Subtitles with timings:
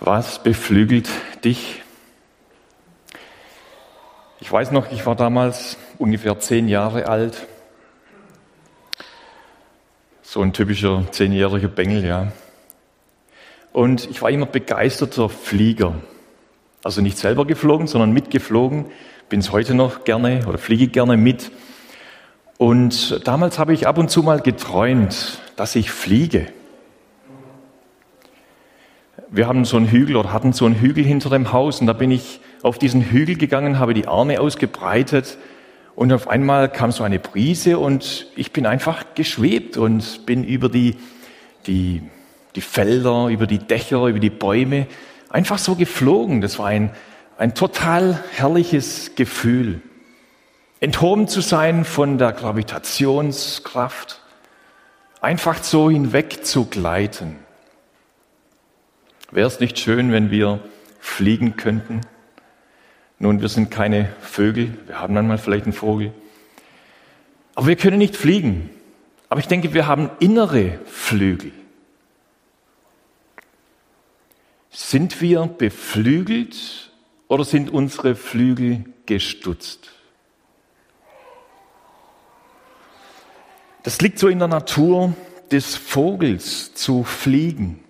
[0.00, 1.08] Was beflügelt
[1.42, 1.82] dich?
[4.40, 7.46] Ich weiß noch, ich war damals ungefähr zehn Jahre alt.
[10.22, 12.32] So ein typischer zehnjähriger Bengel, ja.
[13.72, 15.94] Und ich war immer begeisterter Flieger.
[16.84, 18.86] Also nicht selber geflogen, sondern mitgeflogen.
[19.30, 21.50] Bin es heute noch gerne oder fliege gerne mit.
[22.58, 26.48] Und damals habe ich ab und zu mal geträumt, dass ich fliege
[29.36, 31.92] wir haben so einen Hügel oder hatten so einen Hügel hinter dem Haus und da
[31.92, 35.36] bin ich auf diesen Hügel gegangen, habe die Arme ausgebreitet
[35.94, 40.70] und auf einmal kam so eine Brise und ich bin einfach geschwebt und bin über
[40.70, 40.96] die,
[41.66, 42.02] die,
[42.54, 44.86] die Felder, über die Dächer, über die Bäume
[45.28, 46.40] einfach so geflogen.
[46.40, 46.90] Das war ein,
[47.36, 49.82] ein total herrliches Gefühl.
[50.80, 54.20] Enthoben zu sein von der Gravitationskraft,
[55.20, 57.45] einfach so hinweg zu gleiten.
[59.30, 60.60] Wäre es nicht schön, wenn wir
[61.00, 62.00] fliegen könnten?
[63.18, 66.12] Nun, wir sind keine Vögel, wir haben manchmal vielleicht einen Vogel,
[67.54, 68.70] aber wir können nicht fliegen.
[69.28, 71.52] Aber ich denke, wir haben innere Flügel.
[74.70, 76.92] Sind wir beflügelt
[77.28, 79.90] oder sind unsere Flügel gestutzt?
[83.82, 85.14] Das liegt so in der Natur
[85.50, 87.82] des Vogels zu fliegen.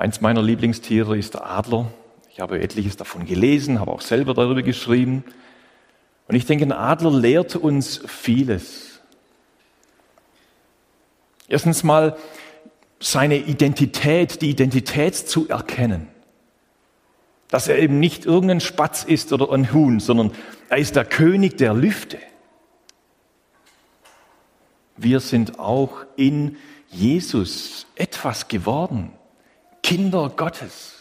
[0.00, 1.92] Eins meiner Lieblingstiere ist der Adler.
[2.30, 5.24] Ich habe etliches davon gelesen, habe auch selber darüber geschrieben.
[6.26, 9.02] Und ich denke, ein Adler lehrt uns vieles.
[11.48, 12.16] Erstens mal
[12.98, 16.08] seine Identität, die Identität zu erkennen.
[17.48, 20.32] Dass er eben nicht irgendein Spatz ist oder ein Huhn, sondern
[20.70, 22.16] er ist der König der Lüfte.
[24.96, 26.56] Wir sind auch in
[26.88, 29.12] Jesus etwas geworden.
[29.82, 30.96] Kinder Gottes.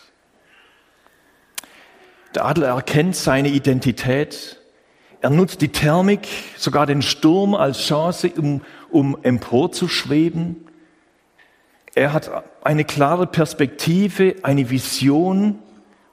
[2.35, 4.59] Der Adler erkennt seine Identität.
[5.21, 6.27] Er nutzt die Thermik,
[6.58, 10.67] sogar den Sturm als Chance, um, um emporzuschweben.
[11.95, 12.31] Er hat
[12.64, 15.59] eine klare Perspektive, eine Vision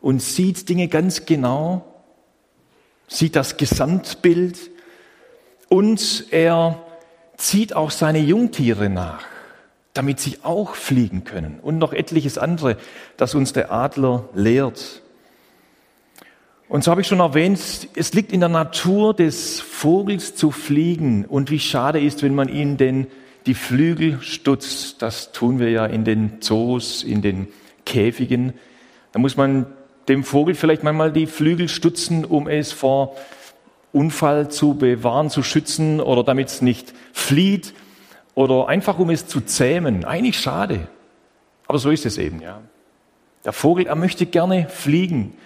[0.01, 1.85] und sieht Dinge ganz genau,
[3.07, 4.71] sieht das Gesamtbild
[5.69, 6.83] und er
[7.37, 9.36] zieht auch seine Jungtiere nach
[9.97, 11.59] damit sie auch fliegen können.
[11.61, 12.77] Und noch etliches andere,
[13.17, 15.03] das uns der Adler lehrt.
[16.69, 17.61] Und so habe ich schon erwähnt,
[17.95, 21.25] es liegt in der Natur des Vogels zu fliegen.
[21.25, 23.07] Und wie schade ist, wenn man ihn denn
[23.47, 25.01] die Flügel stutzt.
[25.03, 27.47] Das tun wir ja in den Zoos, in den
[27.85, 28.53] Käfigen.
[29.13, 29.67] Da muss man
[30.09, 33.17] dem Vogel vielleicht manchmal die Flügel stutzen, um es vor
[33.93, 37.73] Unfall zu bewahren, zu schützen oder damit es nicht flieht
[38.37, 40.05] oder einfach um es zu zähmen.
[40.05, 40.87] Eigentlich schade.
[41.67, 42.61] Aber so ist es eben, ja.
[43.45, 45.37] Der Vogel, er möchte gerne fliegen,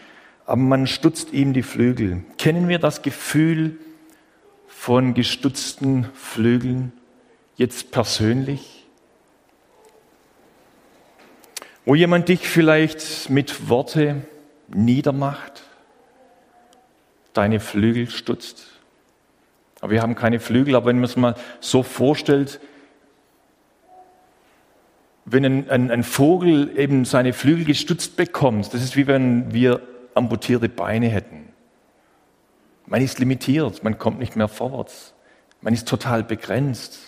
[0.45, 2.25] aber man stutzt ihm die Flügel.
[2.37, 3.79] Kennen wir das Gefühl
[4.67, 6.93] von gestutzten Flügeln
[7.57, 8.87] jetzt persönlich?
[11.85, 14.23] Wo jemand dich vielleicht mit Worte
[14.69, 15.63] niedermacht,
[17.35, 18.67] deine Flügel stutzt.
[19.81, 22.61] Aber wir haben keine Flügel, aber wenn man es mal so vorstellt,
[25.31, 29.81] wenn ein, ein, ein, Vogel eben seine Flügel gestützt bekommt, das ist wie wenn wir
[30.15, 31.49] amputierte Beine hätten.
[32.87, 35.15] Man ist limitiert, man kommt nicht mehr vorwärts,
[35.61, 36.99] man ist total begrenzt.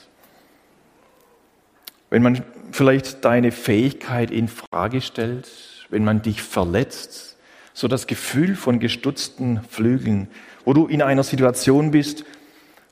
[2.10, 5.48] Wenn man vielleicht deine Fähigkeit in Frage stellt,
[5.90, 7.36] wenn man dich verletzt,
[7.74, 10.28] so das Gefühl von gestutzten Flügeln,
[10.64, 12.24] wo du in einer Situation bist,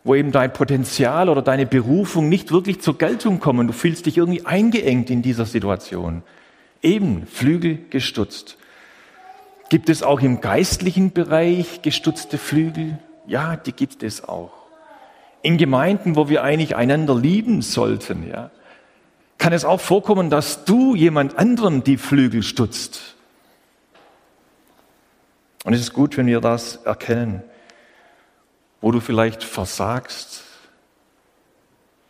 [0.03, 3.66] wo eben dein Potenzial oder deine Berufung nicht wirklich zur Geltung kommen.
[3.66, 6.22] Du fühlst dich irgendwie eingeengt in dieser Situation.
[6.83, 8.56] Eben Flügel gestutzt.
[9.69, 12.99] Gibt es auch im geistlichen Bereich gestutzte Flügel?
[13.27, 14.53] Ja, die gibt es auch.
[15.43, 18.50] In Gemeinden, wo wir eigentlich einander lieben sollten, ja,
[19.39, 23.16] kann es auch vorkommen, dass du jemand anderem die Flügel stutzt.
[25.65, 27.42] Und es ist gut, wenn wir das erkennen
[28.80, 30.44] wo du vielleicht versagst,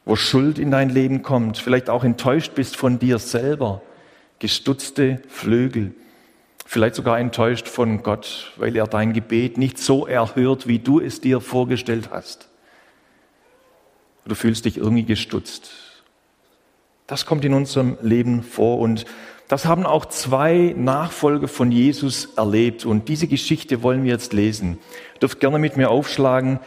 [0.04, 3.82] wo Schuld in dein Leben kommt, vielleicht auch enttäuscht bist von dir selber,
[4.38, 5.94] gestutzte Flügel,
[6.66, 11.20] vielleicht sogar enttäuscht von Gott, weil er dein Gebet nicht so erhört, wie du es
[11.20, 12.48] dir vorgestellt hast.
[14.24, 15.70] Du fühlst dich irgendwie gestutzt.
[17.06, 19.04] Das kommt in unserem Leben vor und
[19.50, 24.78] das haben auch zwei Nachfolger von Jesus erlebt und diese Geschichte wollen wir jetzt lesen.
[25.14, 26.60] Ihr dürft gerne mit mir aufschlagen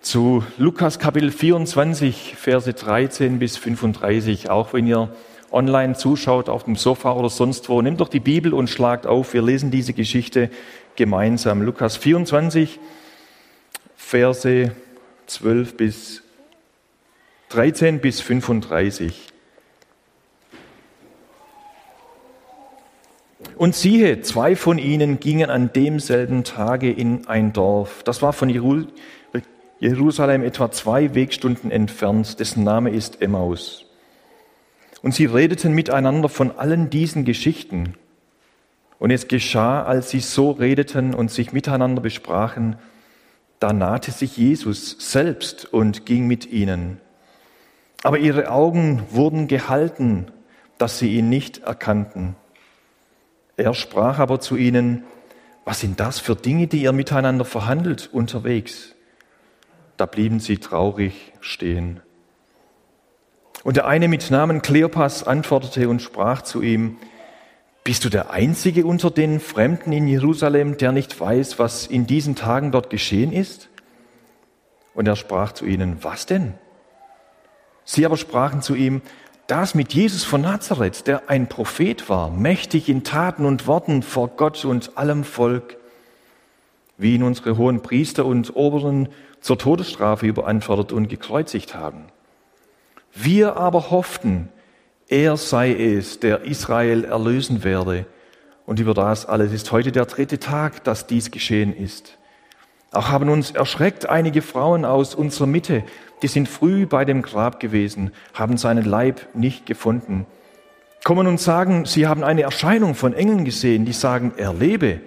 [0.00, 5.12] zu Lukas Kapitel 24, Verse 13 bis 35, auch wenn ihr
[5.50, 9.34] online zuschaut, auf dem Sofa oder sonst wo, nehmt doch die Bibel und schlagt auf.
[9.34, 10.48] Wir lesen diese Geschichte
[10.94, 11.60] gemeinsam.
[11.60, 12.78] Lukas 24,
[13.96, 14.70] Verse
[15.26, 16.22] 12 bis
[17.48, 19.29] 13 bis 35.
[23.60, 28.02] Und siehe, zwei von ihnen gingen an demselben Tage in ein Dorf.
[28.04, 28.48] Das war von
[29.78, 33.84] Jerusalem etwa zwei Wegstunden entfernt, dessen Name ist Emmaus.
[35.02, 37.96] Und sie redeten miteinander von allen diesen Geschichten.
[38.98, 42.76] Und es geschah, als sie so redeten und sich miteinander besprachen,
[43.58, 46.98] da nahte sich Jesus selbst und ging mit ihnen.
[48.04, 50.28] Aber ihre Augen wurden gehalten,
[50.78, 52.36] dass sie ihn nicht erkannten.
[53.60, 55.04] Er sprach aber zu ihnen,
[55.66, 58.94] was sind das für Dinge, die ihr miteinander verhandelt unterwegs?
[59.98, 62.00] Da blieben sie traurig stehen.
[63.62, 66.96] Und der eine mit Namen Kleopas antwortete und sprach zu ihm,
[67.84, 72.36] bist du der Einzige unter den Fremden in Jerusalem, der nicht weiß, was in diesen
[72.36, 73.68] Tagen dort geschehen ist?
[74.94, 76.54] Und er sprach zu ihnen, was denn?
[77.84, 79.02] Sie aber sprachen zu ihm,
[79.50, 84.28] das mit Jesus von Nazareth, der ein Prophet war, mächtig in Taten und Worten vor
[84.28, 85.76] Gott und allem Volk,
[86.98, 89.08] wie ihn unsere hohen Priester und Oberen
[89.40, 92.04] zur Todesstrafe überantwortet und gekreuzigt haben.
[93.12, 94.50] Wir aber hofften,
[95.08, 98.06] er sei es, der Israel erlösen werde.
[98.66, 102.18] Und über das alles ist heute der dritte Tag, dass dies geschehen ist.
[102.92, 105.82] Auch haben uns erschreckt einige Frauen aus unserer Mitte,
[106.22, 110.26] die sind früh bei dem Grab gewesen, haben seinen Leib nicht gefunden.
[111.04, 115.00] Kommen und sagen, sie haben eine Erscheinung von Engeln gesehen, die sagen, er lebe.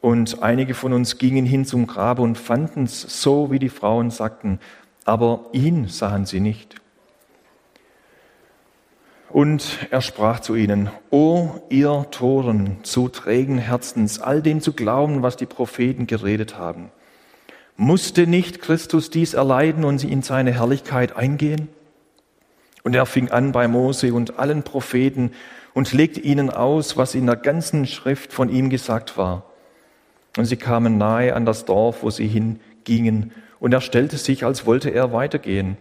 [0.00, 4.10] Und einige von uns gingen hin zum Grab und fanden es so, wie die Frauen
[4.10, 4.60] sagten,
[5.04, 6.76] aber ihn sahen sie nicht.
[9.30, 15.22] Und er sprach zu ihnen, O ihr Toren, zu trägen Herzens, all dem zu glauben,
[15.22, 16.90] was die Propheten geredet haben.
[17.82, 21.70] Musste nicht Christus dies erleiden und in seine Herrlichkeit eingehen?
[22.82, 25.30] Und er fing an bei Mose und allen Propheten
[25.72, 29.44] und legte ihnen aus, was in der ganzen Schrift von ihm gesagt war.
[30.36, 34.66] Und sie kamen nahe an das Dorf, wo sie hingingen, und er stellte sich, als
[34.66, 35.78] wollte er weitergehen.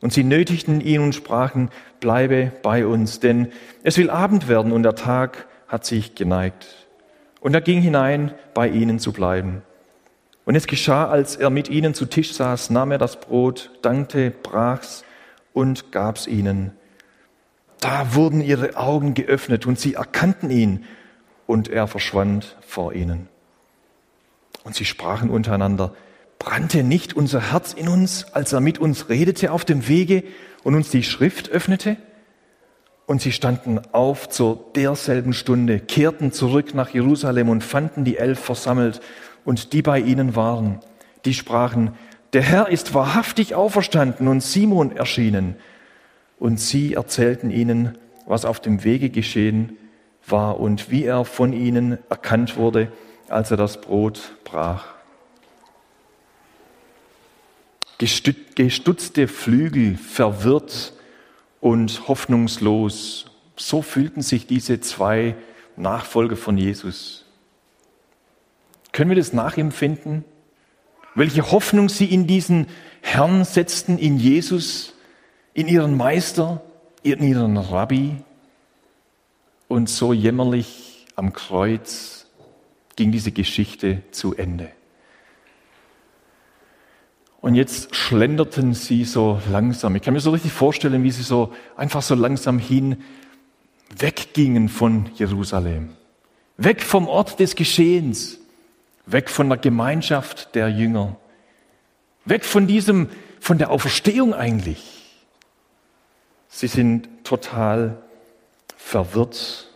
[0.00, 3.50] Und sie nötigten ihn und sprachen, bleibe bei uns, denn
[3.82, 6.86] es will Abend werden und der Tag hat sich geneigt.
[7.40, 9.62] Und er ging hinein, bei ihnen zu bleiben.
[10.44, 14.30] Und es geschah, als er mit ihnen zu Tisch saß, nahm er das Brot, dankte,
[14.30, 15.04] brach's
[15.52, 16.72] und gab's ihnen.
[17.80, 20.84] Da wurden ihre Augen geöffnet und sie erkannten ihn
[21.46, 23.28] und er verschwand vor ihnen.
[24.64, 25.94] Und sie sprachen untereinander,
[26.38, 30.24] brannte nicht unser Herz in uns, als er mit uns redete auf dem Wege
[30.64, 31.96] und uns die Schrift öffnete?
[33.12, 38.40] Und sie standen auf zur derselben Stunde, kehrten zurück nach Jerusalem und fanden die Elf
[38.40, 39.02] versammelt
[39.44, 40.80] und die bei ihnen waren,
[41.26, 41.92] die sprachen,
[42.32, 45.56] der Herr ist wahrhaftig auferstanden und Simon erschienen.
[46.38, 49.76] Und sie erzählten ihnen, was auf dem Wege geschehen
[50.26, 52.90] war und wie er von ihnen erkannt wurde,
[53.28, 54.86] als er das Brot brach.
[57.98, 60.94] Gestutzte Flügel, verwirrt
[61.62, 65.36] und hoffnungslos, so fühlten sich diese zwei
[65.76, 67.24] Nachfolger von Jesus.
[68.92, 70.24] Können wir das nachempfinden?
[71.14, 72.66] Welche Hoffnung sie in diesen
[73.00, 74.94] Herrn setzten, in Jesus,
[75.54, 76.62] in ihren Meister,
[77.02, 78.16] in ihren Rabbi.
[79.68, 82.26] Und so jämmerlich am Kreuz
[82.96, 84.70] ging diese Geschichte zu Ende.
[87.42, 89.94] Und jetzt schlenderten sie so langsam.
[89.96, 93.02] Ich kann mir so richtig vorstellen, wie sie so einfach so langsam hin
[93.94, 95.90] weggingen von Jerusalem.
[96.56, 98.38] Weg vom Ort des Geschehens
[99.06, 101.16] weg von der Gemeinschaft der Jünger,
[102.24, 103.08] weg von diesem,
[103.40, 104.80] von der Auferstehung eigentlich.
[106.48, 108.00] Sie sind total
[108.76, 109.68] verwirrt.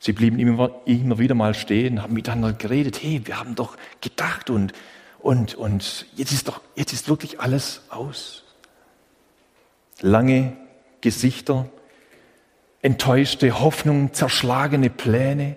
[0.00, 3.02] Sie blieben immer, immer wieder mal stehen, haben miteinander geredet.
[3.02, 4.72] Hey, wir haben doch gedacht und,
[5.20, 8.44] und, und jetzt ist doch, jetzt ist wirklich alles aus.
[10.00, 10.56] Lange
[11.00, 11.68] Gesichter,
[12.82, 15.56] enttäuschte Hoffnung, zerschlagene Pläne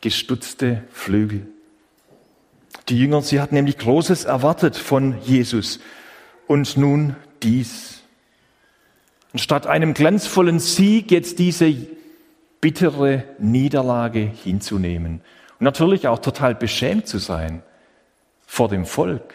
[0.00, 1.46] gestutzte Flügel.
[2.88, 5.80] Die Jünger, sie hatten nämlich Großes erwartet von Jesus.
[6.46, 8.02] Und nun dies.
[9.32, 11.74] Und statt einem glanzvollen Sieg jetzt diese
[12.62, 15.20] bittere Niederlage hinzunehmen.
[15.60, 17.62] Und natürlich auch total beschämt zu sein
[18.48, 19.34] vor dem Volk.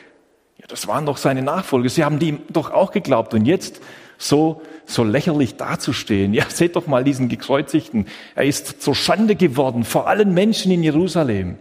[0.58, 1.88] Ja, das waren doch seine Nachfolger.
[1.88, 3.34] Sie haben die doch auch geglaubt.
[3.36, 3.80] Und jetzt
[4.18, 6.34] so, so lächerlich dazustehen.
[6.34, 8.08] Ja, seht doch mal diesen Gekreuzigten.
[8.36, 11.60] Er ist zur Schande geworden vor allen Menschen in Jerusalem.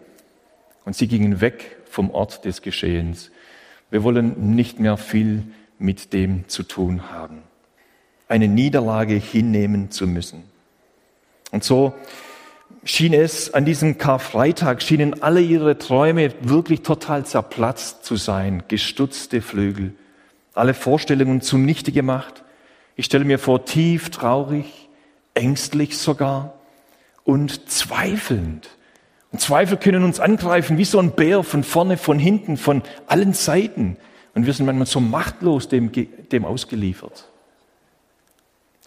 [0.87, 3.31] Und sie gingen weg vom Ort des Geschehens.
[3.91, 5.43] Wir wollen nicht mehr viel
[5.79, 7.43] mit dem zu tun haben.
[8.29, 10.45] Eine Niederlage hinnehmen zu müssen.
[11.51, 11.93] Und so
[12.85, 19.41] schien es an diesem Karfreitag, schienen alle ihre Träume wirklich total zerplatzt zu sein, gestutzte
[19.41, 19.95] Flügel,
[20.55, 22.43] alle Vorstellungen zunichte gemacht.
[22.97, 24.89] Ich stelle mir vor, tief traurig,
[25.35, 26.55] ängstlich sogar
[27.25, 28.69] und zweifelnd.
[29.31, 33.33] Und Zweifel können uns angreifen wie so ein Bär von vorne, von hinten, von allen
[33.33, 33.97] Seiten.
[34.35, 37.29] Und wir sind manchmal so machtlos dem, dem ausgeliefert.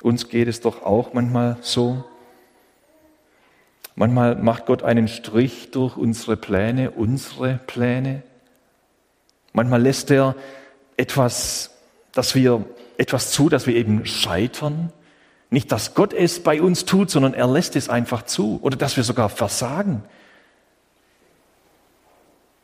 [0.01, 2.03] Uns geht es doch auch manchmal so.
[3.95, 8.23] Manchmal macht Gott einen Strich durch unsere Pläne, unsere Pläne.
[9.53, 10.35] Manchmal lässt er
[10.97, 11.71] etwas,
[12.11, 12.65] dass wir
[12.97, 14.91] etwas zu, dass wir eben scheitern.
[15.49, 18.59] Nicht, dass Gott es bei uns tut, sondern er lässt es einfach zu.
[18.61, 20.03] Oder dass wir sogar versagen.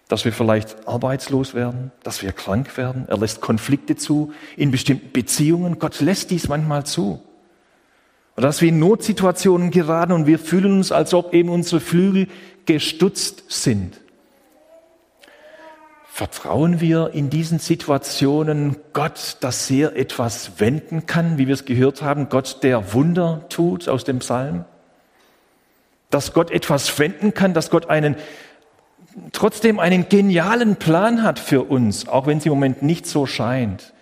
[0.10, 3.06] Dass wir vielleicht arbeitslos werden, dass wir krank werden.
[3.08, 5.80] Er lässt Konflikte zu in bestimmten Beziehungen.
[5.80, 7.22] Gott lässt dies manchmal zu.
[8.42, 12.28] Dass wir in Notsituationen geraten und wir fühlen uns, als ob eben unsere Flügel
[12.66, 14.02] gestutzt sind.
[16.08, 22.02] Vertrauen wir in diesen Situationen Gott, dass er etwas wenden kann, wie wir es gehört
[22.02, 24.66] haben, Gott, der Wunder tut aus dem Psalm?
[26.10, 28.16] Dass Gott etwas wenden kann, dass Gott einen,
[29.34, 33.94] trotzdem einen genialen Plan hat für uns, auch wenn es im Moment nicht so scheint.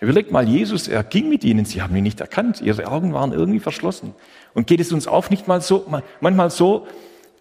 [0.00, 3.32] Überlegt mal, Jesus, er ging mit ihnen, sie haben ihn nicht erkannt, ihre Augen waren
[3.32, 4.14] irgendwie verschlossen.
[4.54, 5.86] Und geht es uns auch nicht mal so,
[6.20, 6.86] manchmal so,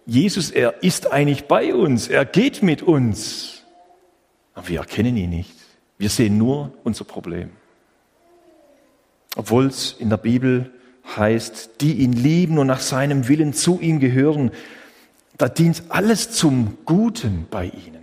[0.05, 3.63] Jesus, er ist eigentlich bei uns, er geht mit uns,
[4.55, 5.53] aber wir erkennen ihn nicht.
[5.99, 7.49] Wir sehen nur unser Problem.
[9.35, 10.71] Obwohl es in der Bibel
[11.15, 14.51] heißt, die ihn lieben und nach seinem Willen zu ihm gehören,
[15.37, 17.96] da dient alles zum Guten bei ihnen.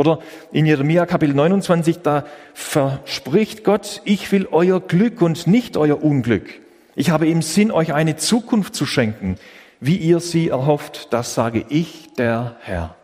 [0.00, 6.02] Oder in Jeremia Kapitel 29, da verspricht Gott, ich will euer Glück und nicht euer
[6.02, 6.58] Unglück.
[6.94, 9.36] Ich habe im Sinn, euch eine Zukunft zu schenken.
[9.78, 12.94] Wie ihr sie erhofft, das sage ich, der Herr.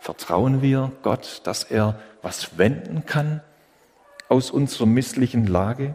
[0.00, 3.40] Vertrauen wir Gott, dass er was wenden kann
[4.28, 5.94] aus unserer misslichen Lage?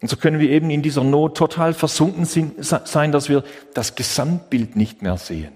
[0.00, 4.76] Und so können wir eben in dieser Not total versunken sein, dass wir das Gesamtbild
[4.76, 5.52] nicht mehr sehen.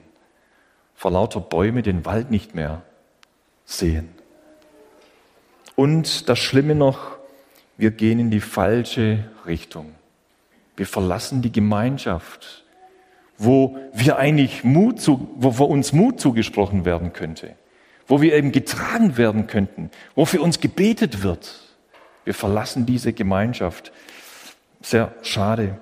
[0.94, 2.82] Vor lauter Bäume den Wald nicht mehr
[3.66, 4.08] sehen.
[5.74, 7.18] Und das Schlimme noch,
[7.76, 9.94] wir gehen in die falsche Richtung.
[10.76, 12.64] Wir verlassen die Gemeinschaft,
[13.36, 17.54] wo wir eigentlich Mut zu, wo, uns Mut zugesprochen werden könnte,
[18.06, 21.60] wo wir eben getragen werden könnten, wo für uns gebetet wird.
[22.24, 23.92] Wir verlassen diese Gemeinschaft.
[24.80, 25.78] Sehr schade.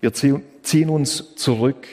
[0.00, 1.86] Wir ziehen uns zurück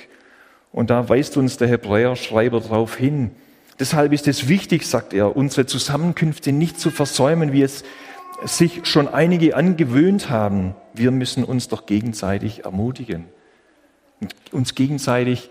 [0.71, 3.31] und da weist uns der Hebräer-Schreiber darauf hin,
[3.79, 7.83] Deshalb ist es wichtig, sagt er, unsere Zusammenkünfte nicht zu versäumen, wie es
[8.45, 10.75] sich schon einige angewöhnt haben.
[10.93, 13.25] Wir müssen uns doch gegenseitig ermutigen
[14.21, 15.49] und uns gegenseitig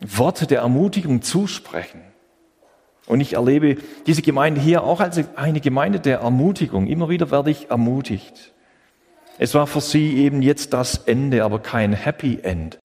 [0.00, 2.00] Worte der Ermutigung zusprechen.
[3.06, 6.86] Und ich erlebe diese Gemeinde hier auch als eine Gemeinde der Ermutigung.
[6.86, 8.52] Immer wieder werde ich ermutigt.
[9.38, 12.78] Es war für sie eben jetzt das Ende, aber kein Happy End,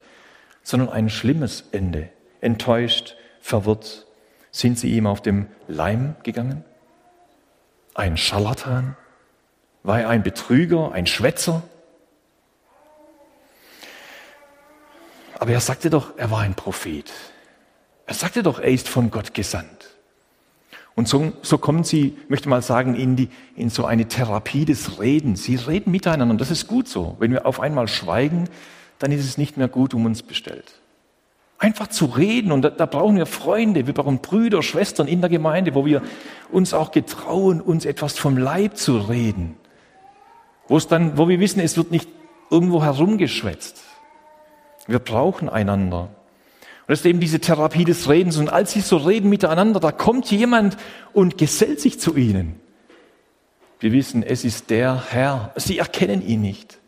[0.64, 2.10] sondern ein schlimmes Ende.
[2.42, 4.05] Enttäuscht, verwirrt,
[4.56, 6.64] sind sie ihm auf dem Leim gegangen?
[7.94, 8.96] Ein Scharlatan?
[9.84, 11.62] War er ein Betrüger, ein Schwätzer?
[15.38, 17.12] Aber er sagte doch, er war ein Prophet.
[18.06, 19.90] Er sagte doch, er ist von Gott gesandt.
[20.96, 25.02] Und so, so kommen sie, möchte mal sagen, in, die, in so eine Therapie des
[25.02, 25.44] Redens.
[25.44, 27.18] Sie reden miteinander und das ist gut so.
[27.20, 28.48] Wenn wir auf einmal schweigen,
[29.00, 30.80] dann ist es nicht mehr gut um uns bestellt.
[31.58, 32.52] Einfach zu reden.
[32.52, 36.02] Und da, da, brauchen wir Freunde, wir brauchen Brüder, Schwestern in der Gemeinde, wo wir
[36.52, 39.56] uns auch getrauen, uns etwas vom Leib zu reden.
[40.68, 42.10] Wo es dann, wo wir wissen, es wird nicht
[42.50, 43.84] irgendwo herumgeschwätzt.
[44.88, 46.02] Wir brauchen einander.
[46.02, 48.38] Und das ist eben diese Therapie des Redens.
[48.38, 50.78] Und als sie so reden miteinander, da kommt jemand
[51.14, 52.60] und gesellt sich zu ihnen.
[53.80, 55.52] Wir wissen, es ist der Herr.
[55.56, 56.80] Sie erkennen ihn nicht.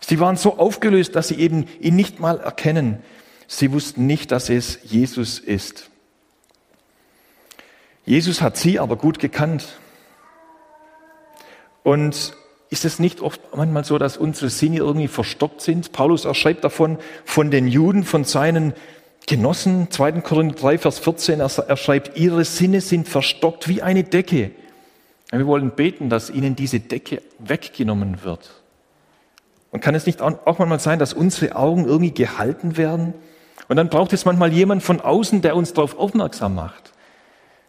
[0.00, 3.02] Sie waren so aufgelöst, dass sie eben ihn nicht mal erkennen.
[3.46, 5.90] Sie wussten nicht, dass es Jesus ist.
[8.04, 9.78] Jesus hat sie aber gut gekannt.
[11.82, 12.34] Und
[12.70, 15.92] ist es nicht oft manchmal so, dass unsere Sinne irgendwie verstockt sind?
[15.92, 18.74] Paulus er schreibt davon von den Juden, von seinen
[19.26, 20.20] Genossen, 2.
[20.20, 24.50] Korinther 3, Vers 14, er schreibt, ihre Sinne sind verstockt wie eine Decke.
[25.30, 28.63] Wir wollen beten, dass ihnen diese Decke weggenommen wird.
[29.74, 33.12] Und kann es nicht auch manchmal sein, dass unsere Augen irgendwie gehalten werden?
[33.66, 36.92] Und dann braucht es manchmal jemand von außen, der uns darauf aufmerksam macht.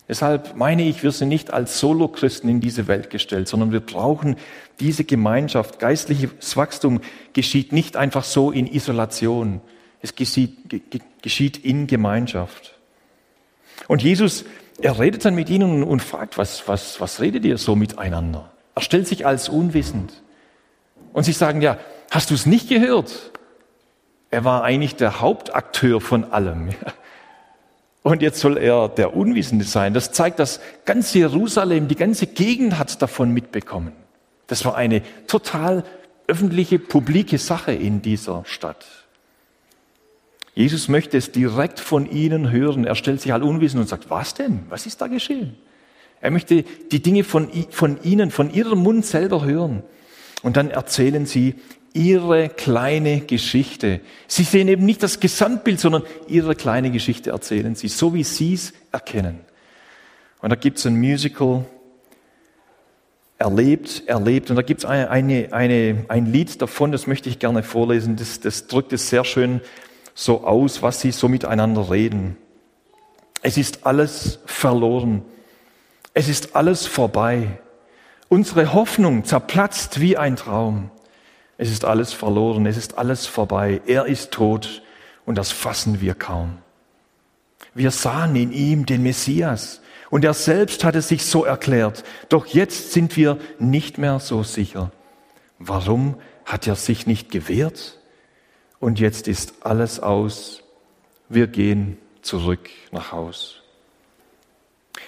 [0.08, 4.36] Deshalb meine ich, wir sind nicht als Solo-Christen in diese Welt gestellt, sondern wir brauchen
[4.80, 5.80] diese Gemeinschaft.
[5.80, 7.02] Geistliches Wachstum
[7.34, 9.62] geschieht nicht einfach so in Isolation.
[10.04, 12.76] Es geschieht, in Gemeinschaft.
[13.88, 14.46] Und Jesus,
[14.80, 18.52] er redet dann mit ihnen und fragt, was, was, was redet ihr so miteinander?
[18.76, 20.22] Er stellt sich als unwissend.
[21.14, 21.80] Und sie sagen, ja,
[22.12, 23.32] hast du es nicht gehört?
[24.32, 26.70] Er war eigentlich der Hauptakteur von allem.
[28.04, 29.94] Und jetzt soll er der Unwissende sein.
[29.94, 33.94] Das zeigt, dass ganz Jerusalem, die ganze Gegend hat davon mitbekommen.
[34.48, 35.84] Das war eine total
[36.28, 38.86] öffentliche, publike Sache in dieser Stadt.
[40.54, 42.86] Jesus möchte es direkt von ihnen hören.
[42.86, 44.66] Er stellt sich halt unwissend und sagt, was denn?
[44.70, 45.58] Was ist da geschehen?
[46.22, 49.84] Er möchte die Dinge von, von ihnen, von ihrem Mund selber hören.
[50.44, 51.56] Und dann erzählen sie
[51.96, 54.02] ihre kleine Geschichte.
[54.28, 58.54] Sie sehen eben nicht das Gesamtbild, sondern ihre kleine Geschichte erzählen sie, so wie sie
[58.54, 59.40] es erkennen.
[60.42, 61.66] Und da gibt es ein Musical,
[63.38, 64.50] erlebt, erlebt.
[64.50, 68.18] Und da gibt es eine, eine, eine, ein Lied davon, das möchte ich gerne vorlesen.
[68.18, 69.62] Das, das drückt es sehr schön
[70.14, 72.38] so aus, was sie so miteinander reden.
[73.42, 75.24] Es ist alles verloren.
[76.14, 77.60] Es ist alles vorbei.
[78.28, 80.90] Unsere Hoffnung zerplatzt wie ein Traum.
[81.58, 83.82] Es ist alles verloren, es ist alles vorbei.
[83.86, 84.82] Er ist tot
[85.26, 86.58] und das fassen wir kaum.
[87.74, 92.04] Wir sahen in ihm den Messias und er selbst hat es sich so erklärt.
[92.30, 94.92] Doch jetzt sind wir nicht mehr so sicher.
[95.60, 98.00] Warum hat er sich nicht gewehrt?
[98.80, 100.64] Und jetzt ist alles aus.
[101.28, 103.65] Wir gehen zurück nach Haus.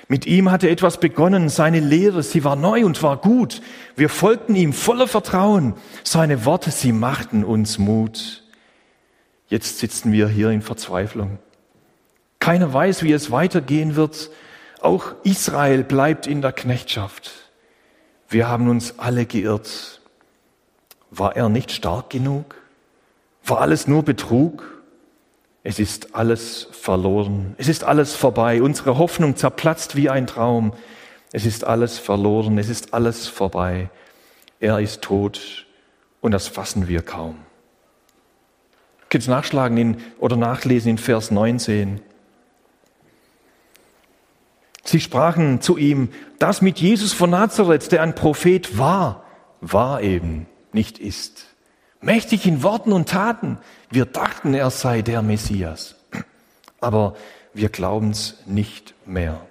[0.08, 3.62] Mit ihm hatte etwas begonnen, seine Lehre, sie war neu und war gut.
[3.96, 5.74] Wir folgten ihm voller Vertrauen.
[6.04, 8.44] Seine Worte, sie machten uns Mut.
[9.50, 11.40] Jetzt sitzen wir hier in Verzweiflung.
[12.40, 14.30] Keiner weiß, wie es weitergehen wird.
[14.80, 17.32] Auch Israel bleibt in der Knechtschaft.
[18.30, 20.02] Wir haben uns alle geirrt.
[21.12, 22.56] War er nicht stark genug?
[23.44, 24.77] War alles nur Betrug?
[25.68, 27.54] Es ist alles verloren.
[27.58, 28.62] Es ist alles vorbei.
[28.62, 30.72] Unsere Hoffnung zerplatzt wie ein Traum.
[31.34, 32.58] Es ist alles verloren.
[32.58, 33.90] Es ist alles vorbei.
[34.62, 35.66] Er ist tot
[36.22, 37.36] und das fassen wir kaum.
[39.02, 42.00] Ihr könnt es nachschlagen in, oder nachlesen in Vers 19.
[44.86, 46.08] Sie sprachen zu ihm,
[46.40, 49.26] das mit Jesus von Nazareth, der ein Prophet war,
[49.60, 51.47] war eben, nicht ist
[52.02, 53.58] mächtig in Worten und Taten.
[53.90, 55.96] Wir dachten, er sei der Messias,
[56.80, 57.16] aber
[57.54, 59.42] wir glauben es nicht mehr.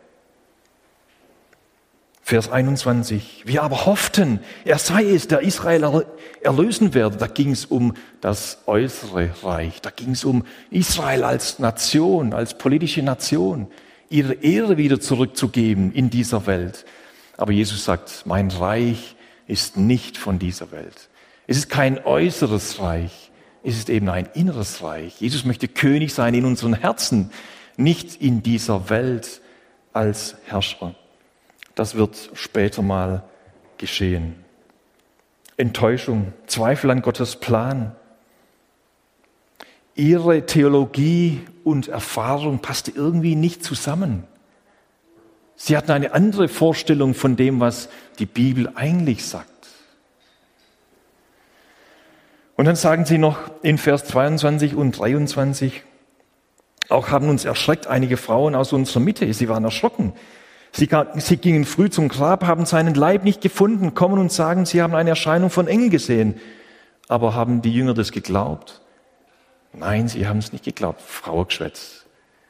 [2.22, 3.44] Vers 21.
[3.46, 6.04] Wir aber hofften, er sei es, der Israel
[6.42, 7.18] erlösen werde.
[7.18, 9.80] Da ging es um das äußere Reich.
[9.80, 13.68] Da ging es um Israel als Nation, als politische Nation,
[14.10, 16.84] ihre Ehre wieder zurückzugeben in dieser Welt.
[17.36, 19.14] Aber Jesus sagt, mein Reich
[19.46, 21.05] ist nicht von dieser Welt.
[21.46, 23.30] Es ist kein äußeres Reich,
[23.62, 25.20] es ist eben ein inneres Reich.
[25.20, 27.30] Jesus möchte König sein in unseren Herzen,
[27.76, 29.40] nicht in dieser Welt
[29.92, 30.94] als Herrscher.
[31.74, 33.22] Das wird später mal
[33.78, 34.34] geschehen.
[35.56, 37.94] Enttäuschung, Zweifel an Gottes Plan.
[39.94, 44.24] Ihre Theologie und Erfahrung passte irgendwie nicht zusammen.
[45.56, 49.55] Sie hatten eine andere Vorstellung von dem, was die Bibel eigentlich sagt.
[52.56, 55.82] Und dann sagen sie noch in Vers 22 und 23,
[56.88, 59.32] auch haben uns erschreckt einige Frauen aus unserer Mitte.
[59.32, 60.14] Sie waren erschrocken.
[60.72, 64.82] Sie, sie, gingen früh zum Grab, haben seinen Leib nicht gefunden, kommen und sagen, sie
[64.82, 66.40] haben eine Erscheinung von Engeln gesehen.
[67.08, 68.82] Aber haben die Jünger das geglaubt?
[69.72, 71.00] Nein, sie haben es nicht geglaubt.
[71.00, 72.06] Frauengeschwätz.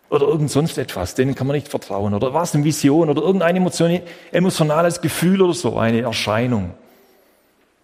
[0.09, 2.15] Oder irgend sonst etwas, denen kann man nicht vertrauen.
[2.15, 6.75] Oder war es eine Vision oder irgendein emotionales Gefühl oder so, eine Erscheinung.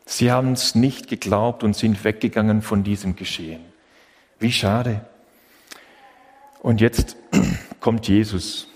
[0.05, 3.65] Sie haben es nicht geglaubt und sind weggegangen von diesem Geschehen.
[4.39, 5.05] Wie schade.
[6.61, 7.17] Und jetzt
[7.81, 8.69] kommt Jesus.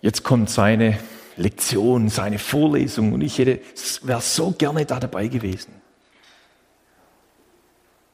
[0.00, 0.98] Jetzt kommt seine
[1.36, 3.60] Lektion, seine Vorlesung und ich hätte,
[4.02, 5.72] wäre so gerne da dabei gewesen.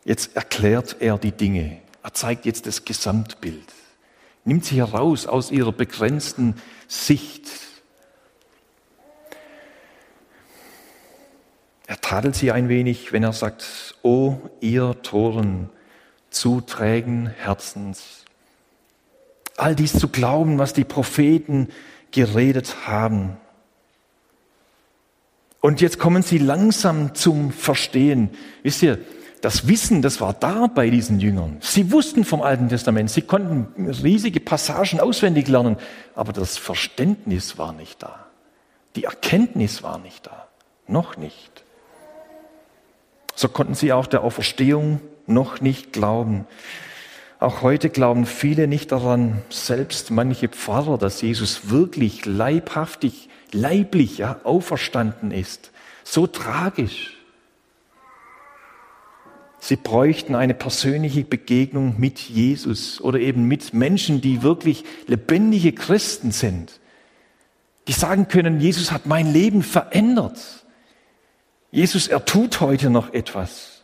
[0.05, 1.79] Jetzt erklärt er die Dinge.
[2.03, 3.73] Er zeigt jetzt das Gesamtbild.
[4.45, 7.49] Nimmt sie heraus aus ihrer begrenzten Sicht,
[11.87, 15.71] Er tadelt sie ein wenig, wenn er sagt, O ihr Toren,
[16.29, 18.27] zu trägen Herzens.
[19.57, 21.69] All dies zu glauben, was die Propheten
[22.11, 23.39] geredet haben.
[25.61, 28.29] Und jetzt kommen sie langsam zum Verstehen.
[28.63, 28.99] Wisst ihr,
[29.41, 31.57] das Wissen, das war da bei diesen Jüngern.
[31.61, 35.79] Sie wussten vom Alten Testament, sie konnten riesige Passagen auswendig lernen,
[36.15, 38.27] aber das Verständnis war nicht da.
[38.95, 40.49] Die Erkenntnis war nicht da.
[40.87, 41.64] Noch nicht.
[43.35, 46.47] So konnten sie auch der Auferstehung noch nicht glauben.
[47.41, 54.41] Auch heute glauben viele nicht daran, selbst manche Pfarrer, dass Jesus wirklich leibhaftig, leiblich ja,
[54.45, 55.71] auferstanden ist.
[56.05, 57.17] So tragisch.
[59.59, 66.33] Sie bräuchten eine persönliche Begegnung mit Jesus oder eben mit Menschen, die wirklich lebendige Christen
[66.33, 66.81] sind,
[67.89, 70.64] die sagen können, Jesus hat mein Leben verändert.
[71.75, 73.83] Jesus, er tut heute noch etwas.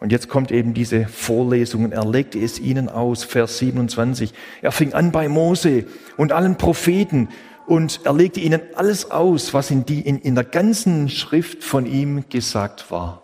[0.00, 4.34] Und jetzt kommt eben diese Vorlesung und er legte es ihnen aus, Vers 27.
[4.60, 5.84] Er fing an bei Mose
[6.16, 7.28] und allen Propheten
[7.68, 11.86] und er legte ihnen alles aus, was in, die, in, in der ganzen Schrift von
[11.86, 13.22] ihm gesagt war.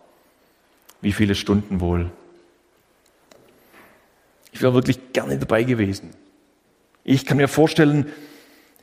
[1.00, 2.12] Wie viele Stunden wohl?
[4.52, 6.10] Ich wäre wirklich gerne dabei gewesen.
[7.02, 8.12] Ich kann mir vorstellen,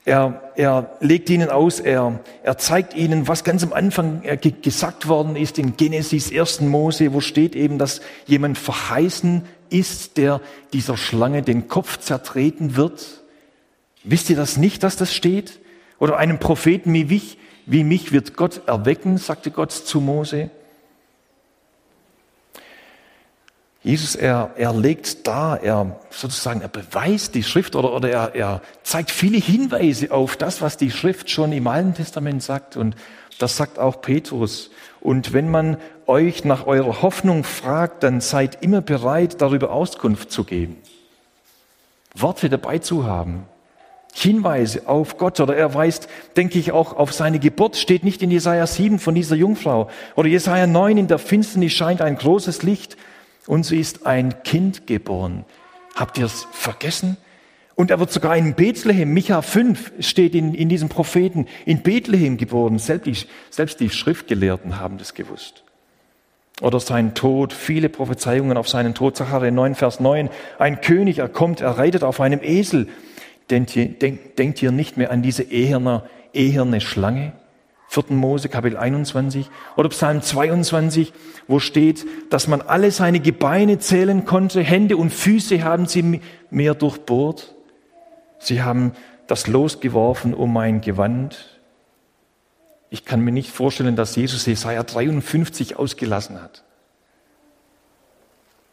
[0.05, 5.07] er, er legt ihnen aus, er, er zeigt ihnen, was ganz am Anfang äh, gesagt
[5.07, 6.61] worden ist in Genesis 1.
[6.61, 10.41] Mose, wo steht eben, dass jemand verheißen ist, der
[10.73, 13.23] dieser Schlange den Kopf zertreten wird.
[14.03, 15.59] Wisst ihr das nicht, dass das steht?
[15.97, 20.51] Oder einem Propheten wie mich, wie mich wird Gott erwecken, sagte Gott zu Mose.
[23.85, 28.61] Jesus, er, er legt da, er sozusagen, er beweist die Schrift oder, oder er, er
[28.81, 32.77] zeigt viele Hinweise auf das, was die Schrift schon im Alten Testament sagt.
[32.77, 32.95] Und
[33.37, 34.71] das sagt auch Petrus.
[35.01, 40.45] Und wenn man euch nach eurer Hoffnung fragt, dann seid immer bereit, darüber Auskunft zu
[40.45, 40.77] geben.
[42.15, 43.43] Worte dabei zu haben.
[44.15, 48.31] Hinweise auf Gott oder er weist, denke ich, auch auf seine Geburt, steht nicht in
[48.31, 52.97] Jesaja 7 von dieser Jungfrau oder Jesaja 9, in der Finsternis scheint ein großes Licht
[53.47, 55.45] uns ist ein Kind geboren.
[55.95, 57.17] Habt ihr es vergessen?
[57.75, 62.37] Und er wird sogar in Bethlehem, Micha 5 steht in, in diesem Propheten, in Bethlehem
[62.37, 62.79] geboren.
[62.79, 65.63] Selbst die, selbst die Schriftgelehrten haben das gewusst.
[66.61, 69.17] Oder sein Tod, viele Prophezeiungen auf seinen Tod.
[69.17, 70.29] Zachariah 9, Vers 9.
[70.57, 72.87] Ein König, er kommt, er reitet auf einem Esel.
[73.49, 76.03] Denkt ihr, denkt, denkt ihr nicht mehr an diese eherne,
[76.33, 77.33] eherne Schlange?
[77.87, 78.05] 4.
[78.09, 81.13] Mose, Kapitel 21 oder Psalm 22,
[81.47, 86.73] wo steht, dass man alle seine Gebeine zählen konnte, Hände und Füße haben sie mehr
[86.73, 87.55] durchbohrt.
[88.39, 88.93] Sie haben
[89.27, 91.59] das Los geworfen um mein Gewand.
[92.89, 96.63] Ich kann mir nicht vorstellen, dass Jesus Jesaja 53 ausgelassen hat,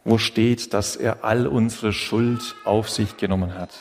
[0.05, 3.71] wo steht, dass er all unsere Schuld auf sich genommen hat.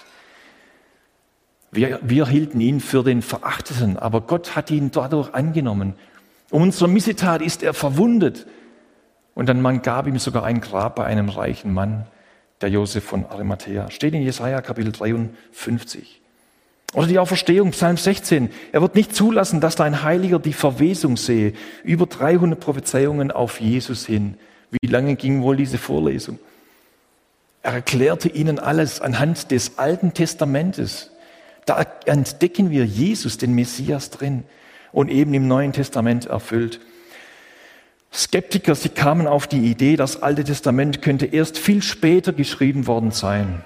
[1.72, 5.94] Wir, wir hielten ihn für den Verachteten, aber Gott hat ihn dadurch angenommen.
[6.50, 8.46] Um unsere Missetat ist er verwundet.
[9.34, 12.06] Und dann man gab ihm sogar ein Grab bei einem reichen Mann,
[12.60, 13.90] der Josef von Arimathea.
[13.90, 16.20] Steht in Jesaja Kapitel 53.
[16.92, 18.50] Oder die Auferstehung, Psalm 16.
[18.72, 21.54] Er wird nicht zulassen, dass dein Heiliger die Verwesung sehe.
[21.84, 24.34] Über 300 Prophezeiungen auf Jesus hin.
[24.70, 26.38] Wie lange ging wohl diese Vorlesung?
[27.62, 31.11] Er erklärte ihnen alles anhand des Alten Testamentes.
[31.64, 34.44] Da entdecken wir Jesus, den Messias drin
[34.92, 36.80] und eben im Neuen Testament erfüllt.
[38.12, 43.10] Skeptiker, sie kamen auf die Idee, das Alte Testament könnte erst viel später geschrieben worden
[43.10, 43.64] sein.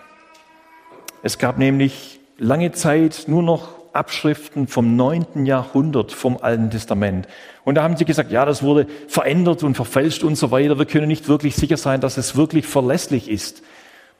[1.22, 7.26] Es gab nämlich lange Zeit nur noch Abschriften vom neunten Jahrhundert vom Alten Testament.
[7.64, 10.78] Und da haben sie gesagt, ja, das wurde verändert und verfälscht und so weiter.
[10.78, 13.62] Wir können nicht wirklich sicher sein, dass es wirklich verlässlich ist.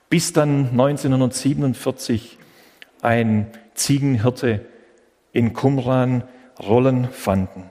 [0.09, 2.39] Bis dann 1947
[3.03, 4.65] ein Ziegenhirte
[5.33, 6.25] in Qumran
[6.59, 7.65] Rollen fanden.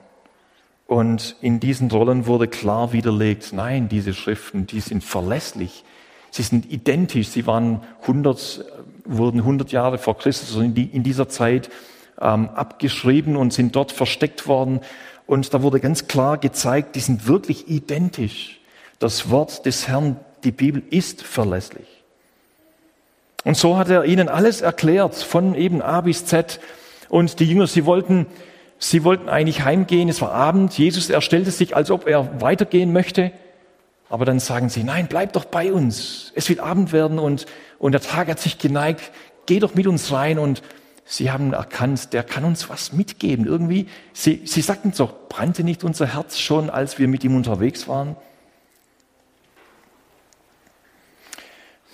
[0.86, 5.84] Und in diesen Rollen wurde klar widerlegt, nein, diese Schriften, die sind verlässlich.
[6.30, 7.28] Sie sind identisch.
[7.28, 8.64] Sie waren 100,
[9.04, 11.70] wurden 100 Jahre vor Christus in dieser Zeit
[12.20, 14.80] ähm, abgeschrieben und sind dort versteckt worden.
[15.26, 18.60] Und da wurde ganz klar gezeigt, die sind wirklich identisch.
[18.98, 21.95] Das Wort des Herrn, die Bibel ist verlässlich.
[23.46, 26.58] Und so hat er ihnen alles erklärt, von eben A bis Z.
[27.08, 28.26] Und die Jünger, sie wollten,
[28.80, 30.08] sie wollten eigentlich heimgehen.
[30.08, 30.76] Es war Abend.
[30.76, 33.30] Jesus, er stellte sich, als ob er weitergehen möchte.
[34.10, 36.32] Aber dann sagen sie, nein, bleib doch bei uns.
[36.34, 37.46] Es wird Abend werden und,
[37.78, 39.12] und der Tag hat sich geneigt.
[39.46, 40.40] Geh doch mit uns rein.
[40.40, 40.60] Und
[41.04, 43.46] sie haben erkannt, der kann uns was mitgeben.
[43.46, 47.86] Irgendwie, sie, sie sagten doch, brannte nicht unser Herz schon, als wir mit ihm unterwegs
[47.86, 48.16] waren?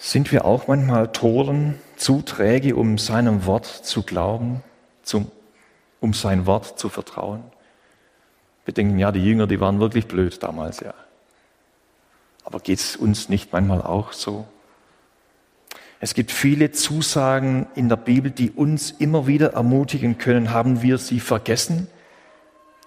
[0.05, 4.61] Sind wir auch manchmal Toren, zu träge, um seinem Wort zu glauben,
[5.05, 5.31] zum,
[6.01, 7.45] um sein Wort zu vertrauen?
[8.65, 10.93] Wir denken, ja, die Jünger, die waren wirklich blöd damals, ja.
[12.43, 14.45] Aber geht es uns nicht manchmal auch so?
[16.01, 20.51] Es gibt viele Zusagen in der Bibel, die uns immer wieder ermutigen können.
[20.51, 21.87] Haben wir sie vergessen?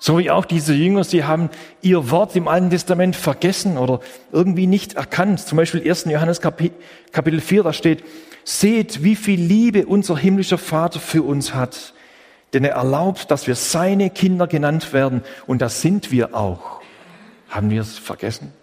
[0.05, 1.49] So wie auch diese Jünger, sie haben
[1.81, 5.39] ihr Wort im Alten Testament vergessen oder irgendwie nicht erkannt.
[5.39, 6.05] Zum Beispiel 1.
[6.05, 8.03] Johannes Kapitel 4, da steht,
[8.43, 11.95] seht, wie viel Liebe unser himmlischer Vater für uns hat.
[12.53, 15.23] Denn er erlaubt, dass wir seine Kinder genannt werden.
[15.47, 16.81] Und das sind wir auch.
[17.49, 18.53] Haben wir es vergessen?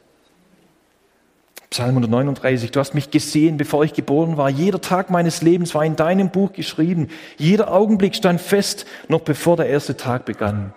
[1.70, 4.48] Psalm 139, du hast mich gesehen, bevor ich geboren war.
[4.48, 7.08] Jeder Tag meines Lebens war in deinem Buch geschrieben.
[7.36, 10.72] Jeder Augenblick stand fest, noch bevor der erste Tag begann.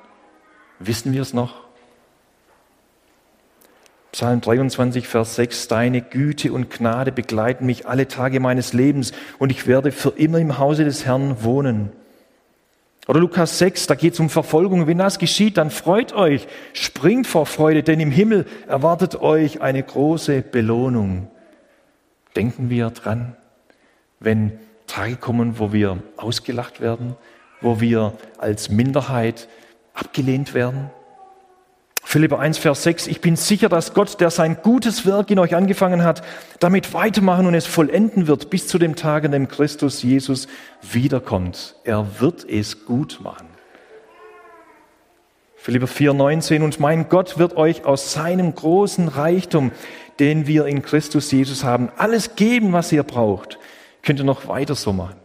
[0.79, 1.65] Wissen wir es noch?
[4.11, 9.51] Psalm 23, Vers 6, Deine Güte und Gnade begleiten mich alle Tage meines Lebens und
[9.51, 11.91] ich werde für immer im Hause des Herrn wohnen.
[13.07, 14.87] Oder Lukas 6, da geht es um Verfolgung.
[14.87, 19.83] Wenn das geschieht, dann freut euch, springt vor Freude, denn im Himmel erwartet euch eine
[19.83, 21.29] große Belohnung.
[22.35, 23.35] Denken wir dran,
[24.19, 24.53] wenn
[24.87, 27.15] Tage kommen, wo wir ausgelacht werden,
[27.61, 29.47] wo wir als Minderheit
[29.95, 30.91] abgelehnt werden?
[32.07, 35.55] Philipper 1, Vers 6, ich bin sicher, dass Gott, der sein gutes Werk in euch
[35.55, 36.23] angefangen hat,
[36.59, 40.47] damit weitermachen und es vollenden wird bis zu dem Tag, an dem Christus Jesus
[40.83, 41.75] wiederkommt.
[41.83, 43.47] Er wird es gut machen.
[45.55, 49.71] Philipper 4, 19, und mein Gott wird euch aus seinem großen Reichtum,
[50.19, 53.57] den wir in Christus Jesus haben, alles geben, was ihr braucht.
[54.03, 55.24] Könnt ihr noch weiter so machen.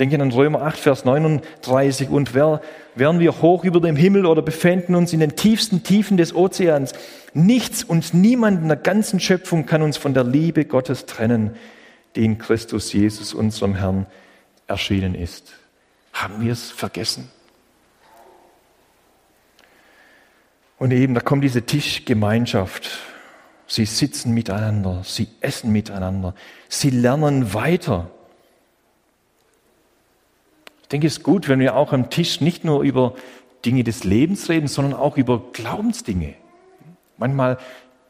[0.00, 2.08] Denken an Römer 8, Vers 39.
[2.08, 2.62] Und wer,
[2.94, 6.94] wären wir hoch über dem Himmel oder befänden uns in den tiefsten Tiefen des Ozeans,
[7.34, 11.54] nichts und niemand in der ganzen Schöpfung kann uns von der Liebe Gottes trennen,
[12.16, 14.06] die in Christus Jesus, unserem Herrn,
[14.66, 15.52] erschienen ist.
[16.14, 17.28] Haben wir es vergessen?
[20.78, 22.88] Und eben, da kommt diese Tischgemeinschaft.
[23.66, 26.34] Sie sitzen miteinander, sie essen miteinander,
[26.70, 28.10] sie lernen weiter
[30.90, 33.14] denke, es ist gut, wenn wir auch am Tisch nicht nur über
[33.64, 36.34] Dinge des Lebens reden, sondern auch über Glaubensdinge.
[37.18, 37.58] Manchmal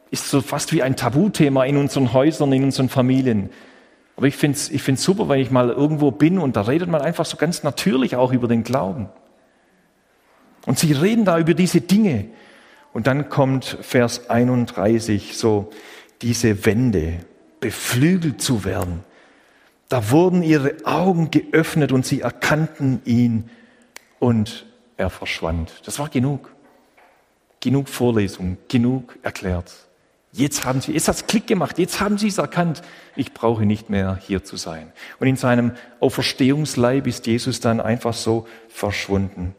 [0.09, 3.49] ist es so fast wie ein Tabuthema in unseren Häusern, in unseren Familien.
[4.15, 6.89] Aber ich finde es ich find's super, wenn ich mal irgendwo bin und da redet
[6.89, 9.09] man einfach so ganz natürlich auch über den Glauben.
[10.65, 12.25] Und sie reden da über diese Dinge.
[12.93, 15.71] Und dann kommt Vers 31, so
[16.21, 17.19] diese Wende,
[17.59, 19.03] beflügelt zu werden.
[19.91, 23.49] Da wurden ihre Augen geöffnet und sie erkannten ihn
[24.19, 25.81] und er verschwand.
[25.83, 26.55] Das war genug.
[27.59, 29.73] Genug Vorlesung, genug erklärt.
[30.31, 32.83] Jetzt haben sie, jetzt hat's Klick gemacht, jetzt haben sie es erkannt.
[33.17, 34.93] Ich brauche nicht mehr hier zu sein.
[35.19, 39.55] Und in seinem Auferstehungsleib ist Jesus dann einfach so verschwunden.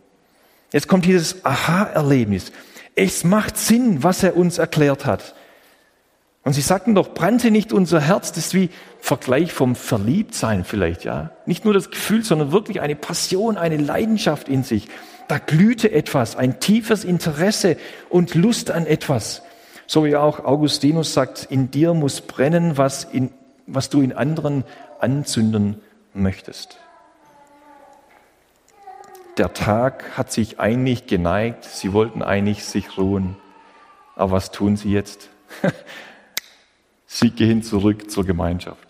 [0.73, 2.53] Jetzt kommt dieses Aha-Erlebnis.
[2.95, 5.35] Es macht Sinn, was er uns erklärt hat.
[6.45, 11.05] Und sie sagten doch, brannte nicht unser Herz, das ist wie Vergleich vom Verliebtsein vielleicht,
[11.05, 11.31] ja.
[11.47, 14.89] Nicht nur das Gefühl, sondern wirklich eine Passion, eine Leidenschaft in sich.
[15.29, 17.77] Da glühte etwas, ein tiefes Interesse
[18.09, 19.43] und Lust an etwas.
[19.87, 23.31] So wie auch Augustinus sagt, in dir muss brennen, was, in,
[23.67, 24.65] was du in anderen
[24.99, 25.81] anzünden
[26.13, 26.79] möchtest.
[29.39, 33.37] Der Tag hat sich eigentlich geneigt, sie wollten eigentlich sich ruhen.
[34.17, 35.31] Aber was tun sie jetzt?
[37.15, 38.89] Sie gehen zurück zur Gemeinschaft.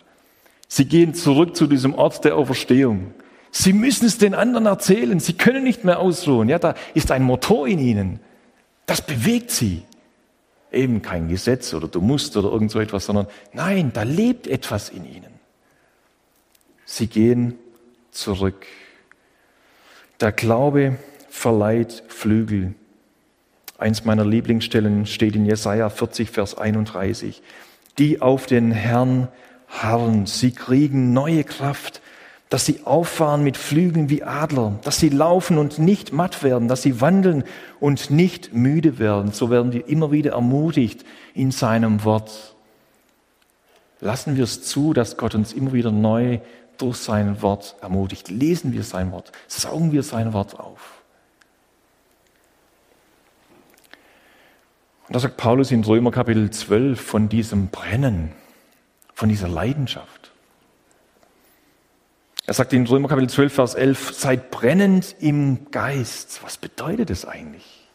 [0.69, 3.13] Sie gehen zurück zu diesem Ort der Auferstehung.
[3.51, 5.19] Sie müssen es den anderen erzählen.
[5.19, 6.47] Sie können nicht mehr ausruhen.
[6.47, 8.21] Ja, da ist ein Motor in ihnen.
[8.85, 9.83] Das bewegt sie.
[10.71, 14.87] Eben kein Gesetz oder du musst oder irgend so etwas, sondern nein, da lebt etwas
[14.87, 15.33] in ihnen.
[16.85, 17.55] Sie gehen
[18.11, 18.65] zurück.
[20.21, 22.73] Der Glaube verleiht Flügel.
[23.77, 27.43] Eins meiner Lieblingsstellen steht in Jesaja 40, Vers 31
[27.97, 29.27] die auf den Herrn
[29.67, 30.25] harren.
[30.25, 32.01] Sie kriegen neue Kraft,
[32.49, 36.83] dass sie auffahren mit Flügeln wie Adler, dass sie laufen und nicht matt werden, dass
[36.83, 37.43] sie wandeln
[37.79, 39.31] und nicht müde werden.
[39.31, 41.03] So werden wir immer wieder ermutigt
[41.33, 42.53] in seinem Wort.
[44.01, 46.39] Lassen wir es zu, dass Gott uns immer wieder neu
[46.77, 48.29] durch sein Wort ermutigt.
[48.29, 51.02] Lesen wir sein Wort, saugen wir sein Wort auf.
[55.07, 58.31] Und da sagt Paulus in Römer Kapitel 12 von diesem Brennen,
[59.13, 60.31] von dieser Leidenschaft.
[62.45, 66.41] Er sagt in Römer Kapitel 12, Vers 11, seid brennend im Geist.
[66.43, 67.87] Was bedeutet das eigentlich?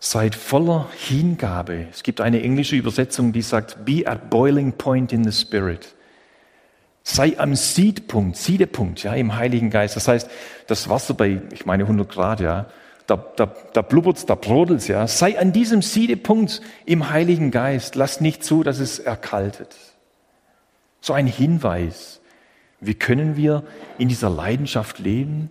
[0.00, 1.86] Seid voller Hingabe.
[1.90, 5.94] Es gibt eine englische Übersetzung, die sagt, be at boiling point in the spirit.
[7.06, 9.94] Sei am Siedpunkt, Siedepunkt, ja, im Heiligen Geist.
[9.94, 10.28] Das heißt,
[10.66, 12.66] das Wasser bei, ich meine 100 Grad, ja,
[13.06, 15.06] da, da, da blubbert's, da brodelt's, ja.
[15.06, 17.94] Sei an diesem Siedepunkt im Heiligen Geist.
[17.94, 19.76] Lass nicht zu, dass es erkaltet.
[21.02, 22.22] So ein Hinweis.
[22.80, 23.64] Wie können wir
[23.98, 25.50] in dieser Leidenschaft leben?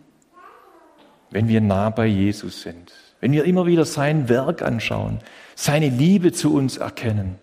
[1.29, 2.91] Wenn wir nah bei Jesus sind.
[3.19, 5.19] Wenn wir immer wieder sein Werk anschauen,
[5.55, 7.37] seine Liebe zu uns erkennen.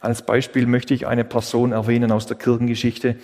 [0.00, 3.16] Als Beispiel möchte ich eine Person erwähnen aus der Kirchengeschichte,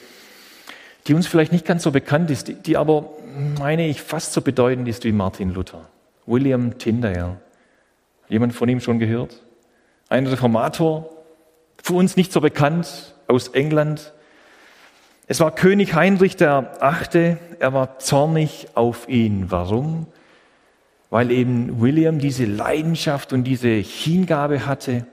[1.06, 3.10] die uns vielleicht nicht ganz so bekannt ist, die aber,
[3.58, 5.88] meine ich, fast so bedeutend ist wie Martin Luther.
[6.26, 7.37] William Tyndale.
[8.28, 9.42] Jemand von ihm schon gehört?
[10.08, 11.10] Ein Reformator,
[11.82, 14.12] für uns nicht so bekannt, aus England.
[15.26, 19.50] Es war König Heinrich der Achte, er war zornig auf ihn.
[19.50, 20.06] Warum?
[21.10, 25.06] Weil eben William diese Leidenschaft und diese Hingabe hatte,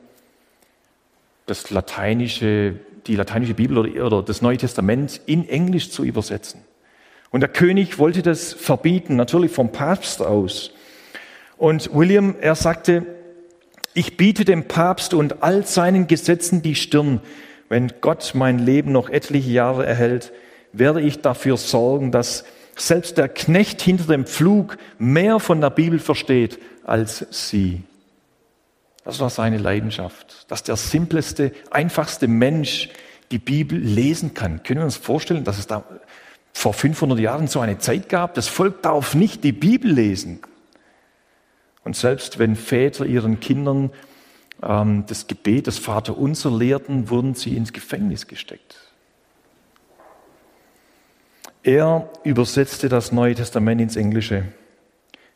[1.52, 2.76] das lateinische,
[3.08, 6.62] die lateinische Bibel oder, oder das Neue Testament in Englisch zu übersetzen.
[7.30, 10.72] Und der König wollte das verbieten, natürlich vom Papst aus.
[11.58, 13.06] Und William, er sagte,
[13.94, 17.20] ich biete dem Papst und all seinen Gesetzen die Stirn.
[17.68, 20.32] Wenn Gott mein Leben noch etliche Jahre erhält,
[20.72, 22.46] werde ich dafür sorgen, dass
[22.78, 27.84] selbst der Knecht hinter dem Pflug mehr von der Bibel versteht als sie.
[29.04, 32.90] Das war seine Leidenschaft, dass der simpleste, einfachste Mensch
[33.32, 34.64] die Bibel lesen kann.
[34.64, 35.84] Können wir uns vorstellen, dass es da
[36.54, 38.36] vor 500 Jahren so eine Zeit gab?
[38.36, 40.42] Das Volk darf nicht die Bibel lesen.
[41.84, 43.90] Und selbst wenn Väter ihren Kindern
[44.62, 48.76] ähm, das Gebet des Vaterunser lehrten, wurden sie ins Gefängnis gesteckt.
[51.64, 54.46] Er übersetzte das Neue Testament ins Englische.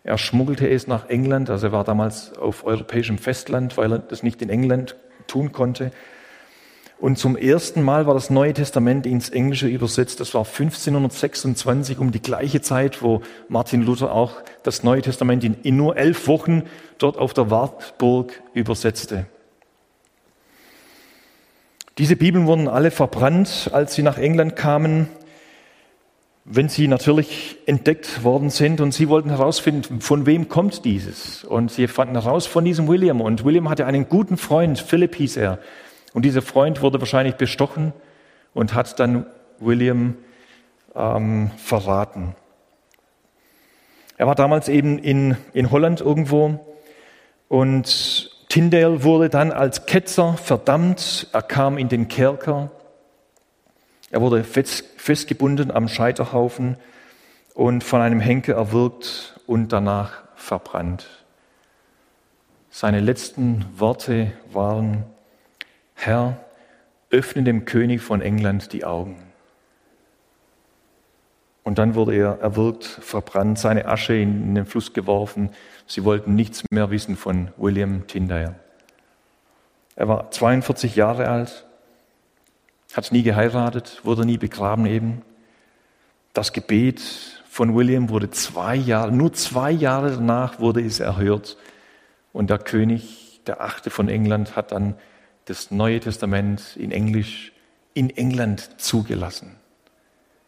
[0.05, 4.21] Er schmuggelte es nach England, also er war damals auf europäischem Festland, weil er das
[4.21, 5.91] nicht in England tun konnte.
[6.99, 10.19] Und zum ersten Mal war das Neue Testament ins Englische übersetzt.
[10.19, 15.75] Das war 1526 um die gleiche Zeit, wo Martin Luther auch das Neue Testament in,
[15.75, 16.65] nur elf Wochen
[16.99, 19.25] dort auf der Wartburg übersetzte.
[21.97, 25.09] Diese Bibeln wurden alle verbrannt, als sie nach England kamen
[26.45, 31.43] wenn sie natürlich entdeckt worden sind und sie wollten herausfinden, von wem kommt dieses.
[31.43, 33.19] Und sie fanden heraus von diesem William.
[33.19, 35.57] Und William hatte einen guten Freund, Philipp hieß er.
[36.13, 37.93] Und dieser Freund wurde wahrscheinlich bestochen
[38.53, 39.25] und hat dann
[39.59, 40.15] William
[40.95, 42.35] ähm, verraten.
[44.17, 46.59] Er war damals eben in, in Holland irgendwo
[47.47, 51.27] und Tyndale wurde dann als Ketzer verdammt.
[51.33, 52.71] Er kam in den Kerker
[54.15, 56.77] er wurde festgebunden am Scheiterhaufen
[57.53, 61.25] und von einem Henker erwürgt und danach verbrannt.
[62.69, 65.03] Seine letzten Worte waren,
[65.95, 66.37] Herr,
[67.09, 69.17] öffne dem König von England die Augen.
[71.63, 75.49] Und dann wurde er erwürgt, verbrannt, seine Asche in den Fluss geworfen.
[75.87, 78.55] Sie wollten nichts mehr wissen von William Tyndale.
[79.97, 81.64] Er war 42 Jahre alt
[82.95, 85.21] hat nie geheiratet, wurde nie begraben eben.
[86.33, 87.01] Das Gebet
[87.49, 91.57] von William wurde zwei Jahre, nur zwei Jahre danach wurde es erhört.
[92.31, 94.95] Und der König, der Achte von England, hat dann
[95.45, 97.51] das Neue Testament in Englisch
[97.93, 99.55] in England zugelassen.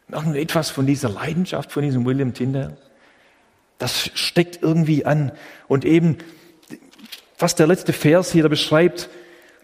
[0.08, 2.76] Noch etwas von dieser Leidenschaft von diesem William Tyndale.
[3.78, 5.32] Das steckt irgendwie an.
[5.66, 6.18] Und eben,
[7.38, 9.08] was der letzte Vers hier beschreibt,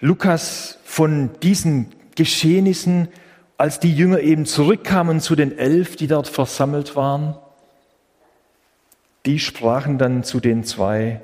[0.00, 3.08] Lukas von diesen Geschehnissen,
[3.56, 7.36] als die Jünger eben zurückkamen zu den elf, die dort versammelt waren.
[9.26, 11.20] Die sprachen dann zu den zwei,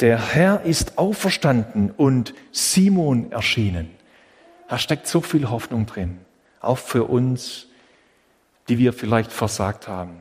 [0.00, 3.90] der Herr ist auferstanden und Simon erschienen.
[4.68, 6.18] Da steckt so viel Hoffnung drin,
[6.60, 7.66] auch für uns,
[8.68, 10.16] die wir vielleicht versagt haben.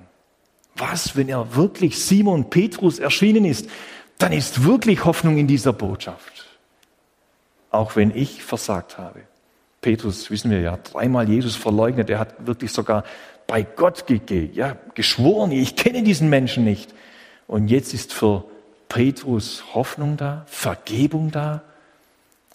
[0.76, 3.70] Was, wenn er wirklich Simon Petrus erschienen ist,
[4.18, 6.46] dann ist wirklich Hoffnung in dieser Botschaft.
[7.70, 9.22] Auch wenn ich versagt habe.
[9.88, 12.10] Petrus, wissen wir ja, dreimal Jesus verleugnet.
[12.10, 13.06] Er hat wirklich sogar
[13.48, 16.94] bei Gott ge ja, geschworen, ich kenne diesen Menschen nicht.
[17.48, 18.44] Und jetzt ist für
[18.90, 21.62] Petrus Hoffnung da, Vergebung da.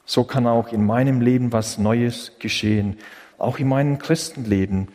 [0.04, 2.98] So kann auch in meinem Leben was Neues geschehen.
[3.38, 4.88] Auch in meinem Christenleben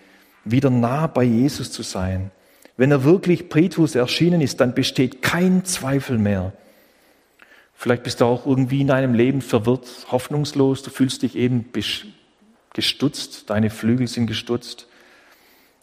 [0.46, 2.30] wieder nah bei Jesus zu sein.
[2.78, 6.54] Wenn er wirklich Petrus erschienen ist, dann besteht kein Zweifel mehr.
[7.74, 11.64] Vielleicht bist du auch irgendwie in deinem Leben verwirrt, hoffnungslos, du fühlst dich eben
[12.78, 14.86] gestutzt, deine Flügel sind gestutzt.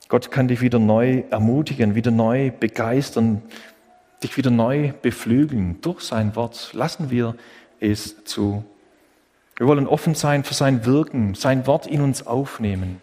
[0.09, 3.43] Gott kann dich wieder neu ermutigen, wieder neu begeistern,
[4.23, 6.71] dich wieder neu beflügeln durch sein Wort.
[6.73, 7.35] Lassen wir
[7.81, 8.65] es zu.
[9.57, 13.01] Wir wollen offen sein für sein Wirken, sein Wort in uns aufnehmen.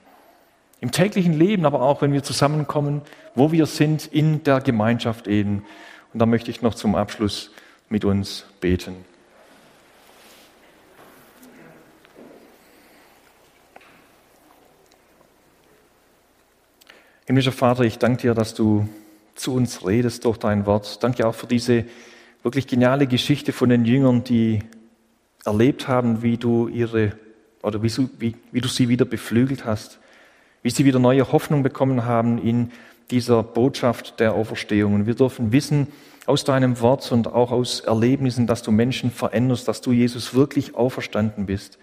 [0.80, 3.02] Im täglichen Leben, aber auch wenn wir zusammenkommen,
[3.36, 5.66] wo wir sind, in der Gemeinschaft eben.
[6.14, 7.52] Und da möchte ich noch zum Abschluss
[7.90, 8.96] mit uns beten.
[17.26, 18.90] Himmlischer Vater, ich danke dir, dass du
[19.36, 21.04] zu uns redest durch dein Wort.
[21.04, 21.86] Danke auch für diese
[22.42, 24.64] wirklich geniale Geschichte von den Jüngern, die
[25.46, 27.12] erlebt haben, wie du ihre
[27.62, 30.00] oder wie, wie, wie du sie wieder beflügelt hast,
[30.64, 32.72] wie sie wieder neue Hoffnung bekommen haben in
[33.12, 34.96] dieser Botschaft der Auferstehung.
[34.96, 35.88] Und wir dürfen wissen
[36.26, 40.74] aus deinem Wort und auch aus Erlebnissen, dass du Menschen veränderst, dass du Jesus wirklich
[40.74, 41.78] auferstanden bist,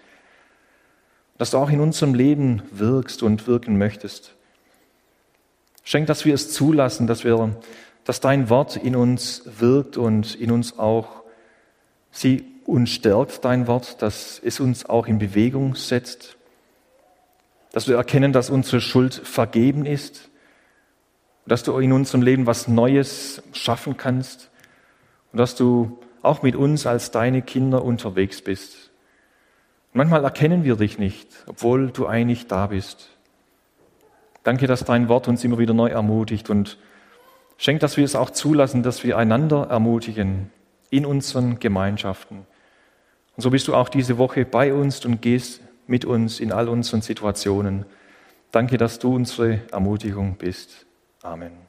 [1.37, 4.35] dass du auch in unserem Leben wirkst und wirken möchtest.
[5.83, 7.55] Schenk, dass wir es zulassen, dass wir,
[8.03, 11.23] dass dein Wort in uns wirkt und in uns auch
[12.11, 16.37] sie uns stärkt, dein Wort, dass es uns auch in Bewegung setzt,
[17.71, 20.29] dass wir erkennen, dass unsere Schuld vergeben ist,
[21.47, 24.49] dass du in unserem Leben was Neues schaffen kannst
[25.31, 28.91] und dass du auch mit uns als deine Kinder unterwegs bist.
[29.93, 33.09] manchmal erkennen wir dich nicht, obwohl du eigentlich da bist.
[34.43, 36.77] Danke, dass dein Wort uns immer wieder neu ermutigt und
[37.57, 40.49] schenkt, dass wir es auch zulassen, dass wir einander ermutigen
[40.89, 42.45] in unseren Gemeinschaften.
[43.35, 46.69] Und so bist du auch diese Woche bei uns und gehst mit uns in all
[46.69, 47.85] unseren Situationen.
[48.51, 50.85] Danke, dass du unsere Ermutigung bist.
[51.21, 51.68] Amen.